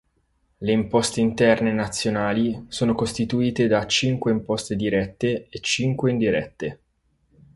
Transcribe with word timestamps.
Le 0.61 0.71
imposte 0.71 1.19
interne 1.21 1.71
nazionali 1.73 2.65
sono 2.69 2.95
costituite 2.95 3.67
da 3.67 3.85
cinque 3.85 4.31
imposte 4.31 4.75
dirette 4.75 5.45
e 5.47 5.59
cinque 5.59 6.09
indirette. 6.09 6.79